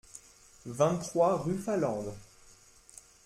[0.65, 2.11] vingt-trois rue Falande